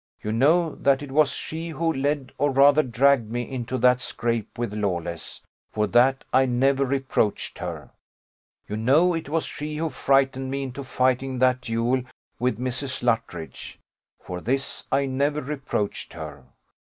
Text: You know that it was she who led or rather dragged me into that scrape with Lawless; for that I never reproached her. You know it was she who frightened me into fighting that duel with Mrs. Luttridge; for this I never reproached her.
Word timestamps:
You 0.19 0.31
know 0.31 0.73
that 0.77 1.03
it 1.03 1.11
was 1.11 1.29
she 1.29 1.69
who 1.69 1.93
led 1.93 2.31
or 2.39 2.49
rather 2.49 2.81
dragged 2.81 3.29
me 3.29 3.43
into 3.47 3.77
that 3.77 4.01
scrape 4.01 4.57
with 4.57 4.73
Lawless; 4.73 5.43
for 5.69 5.85
that 5.85 6.23
I 6.33 6.47
never 6.47 6.85
reproached 6.87 7.59
her. 7.59 7.91
You 8.67 8.77
know 8.77 9.13
it 9.13 9.29
was 9.29 9.45
she 9.45 9.77
who 9.77 9.91
frightened 9.91 10.49
me 10.49 10.63
into 10.63 10.83
fighting 10.83 11.37
that 11.37 11.61
duel 11.61 12.01
with 12.39 12.57
Mrs. 12.57 13.03
Luttridge; 13.03 13.77
for 14.19 14.41
this 14.41 14.87
I 14.91 15.05
never 15.05 15.39
reproached 15.39 16.13
her. 16.13 16.45